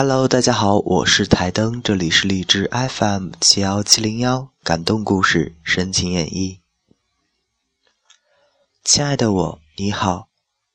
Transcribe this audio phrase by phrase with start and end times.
[0.00, 6.60] Hello，大家好，我是台灯，这里是荔枝 FM 七幺七零幺，感动故事，深情演绎。
[8.84, 10.28] 亲爱的我，你好，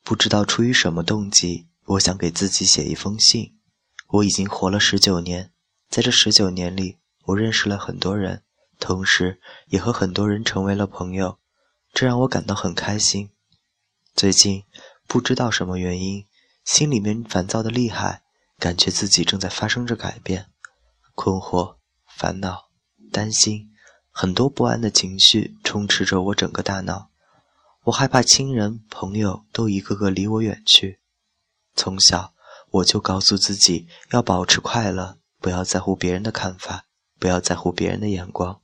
[0.03, 3.55] 不知道出于什么动机，我想给自己写一封信。
[4.09, 5.53] 我已经活了十九年，
[5.89, 6.97] 在这十九年里，
[7.27, 8.43] 我认识了很多人，
[8.77, 11.39] 同时也和很多人成为了朋友，
[11.93, 13.29] 这让我感到很开心。
[14.13, 14.65] 最近
[15.07, 16.25] 不知道什么原因，
[16.65, 18.22] 心里面烦躁的厉害。
[18.63, 20.45] 感觉自己正在发生着改变，
[21.15, 21.75] 困惑、
[22.07, 22.69] 烦恼、
[23.11, 23.69] 担心，
[24.09, 27.09] 很多不安的情绪充斥着我整个大脑。
[27.83, 31.01] 我害怕亲人、朋友都一个个离我远去。
[31.75, 32.33] 从小
[32.71, 36.85] 我就告诉自己要保持快乐，不要在乎别人的看法，
[37.19, 38.61] 不要在乎别人的眼光。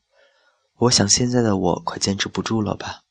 [0.78, 3.02] 我想现在的我快坚持不住了吧。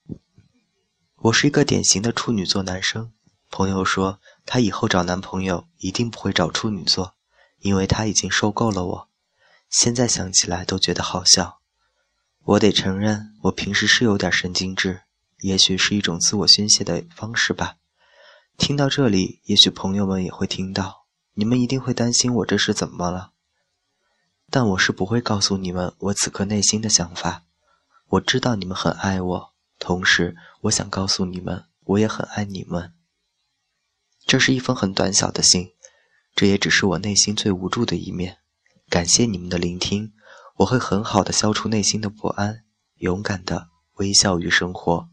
[1.17, 3.13] 我是一个典型的处女座男生。
[3.51, 7.15] 朋友说，她以后找男朋友一定不会找处女座，
[7.61, 9.09] 因为他已经受够了我。
[9.69, 11.59] 现在想起来都觉得好笑。
[12.45, 15.03] 我得承认，我平时是有点神经质，
[15.41, 17.77] 也许是一种自我宣泄的方式吧。
[18.57, 23.33] 听到这里，也许朋友们也会听到，你们一定会担心我这是怎么了。
[24.51, 27.45] 但我是不会告诉你们我此刻内心的想法。
[28.09, 32.95] 我知道你们很爱我，同时我想告诉你们，我也很爱你们。
[34.29, 35.73] 这是一封很短小的信，
[36.37, 38.37] 这也只是我内心最无助的一面。
[38.91, 40.13] 感谢你们的聆听，
[40.59, 42.65] 我会很好的消除内心的不安，
[42.97, 45.09] 勇敢的微笑与生活。